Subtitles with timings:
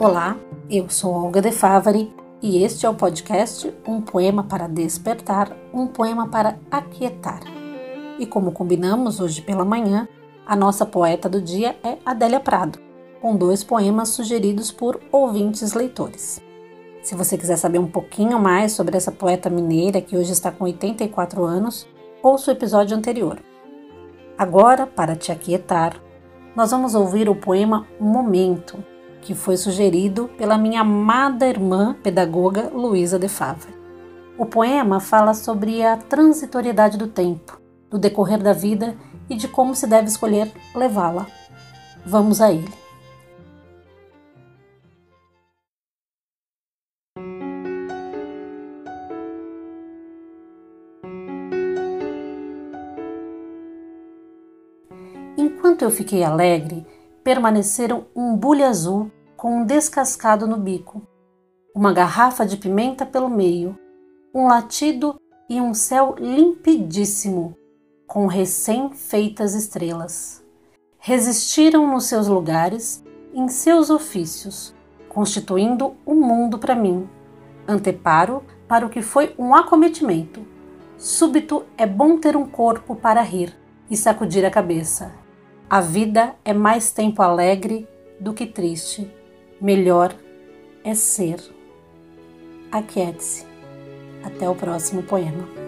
[0.00, 0.36] Olá,
[0.70, 5.88] eu sou Olga De Favari e este é o podcast Um Poema para Despertar, um
[5.88, 7.40] poema para aquietar.
[8.16, 10.06] E como combinamos hoje pela manhã,
[10.46, 12.78] a nossa poeta do dia é Adélia Prado,
[13.20, 16.40] com dois poemas sugeridos por ouvintes leitores.
[17.02, 20.62] Se você quiser saber um pouquinho mais sobre essa poeta mineira que hoje está com
[20.62, 21.88] 84 anos,
[22.22, 23.40] ouça o episódio anterior.
[24.38, 26.00] Agora, para te aquietar,
[26.54, 28.78] nós vamos ouvir o poema Momento,
[29.20, 33.76] que foi sugerido pela minha amada irmã pedagoga Luísa de Favre.
[34.38, 38.96] O poema fala sobre a transitoriedade do tempo, do decorrer da vida
[39.28, 41.26] e de como se deve escolher levá-la.
[42.06, 42.88] Vamos a ele.
[55.36, 56.86] Enquanto eu fiquei alegre,
[57.28, 61.02] permaneceram um bule azul com um descascado no bico,
[61.74, 63.78] uma garrafa de pimenta pelo meio,
[64.34, 67.54] um latido e um céu limpidíssimo,
[68.06, 70.42] com recém-feitas estrelas.
[70.98, 74.74] Resistiram nos seus lugares, em seus ofícios,
[75.10, 77.06] constituindo um mundo para mim.
[77.68, 80.46] Anteparo para o que foi um acometimento.
[80.96, 83.54] Súbito é bom ter um corpo para rir
[83.90, 85.27] e sacudir a cabeça.
[85.70, 87.86] A vida é mais tempo alegre
[88.18, 89.06] do que triste.
[89.60, 90.14] Melhor
[90.82, 91.38] é ser.
[92.72, 93.46] Aquiete-se.
[94.24, 95.67] Até o próximo poema.